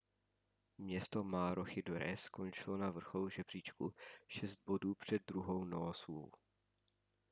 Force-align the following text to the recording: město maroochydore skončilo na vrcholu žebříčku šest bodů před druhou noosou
město 0.77 1.23
maroochydore 1.23 2.17
skončilo 2.17 2.77
na 2.77 2.89
vrcholu 2.89 3.29
žebříčku 3.29 3.93
šest 4.27 4.59
bodů 4.65 4.95
před 4.95 5.21
druhou 5.27 5.65
noosou 5.65 6.31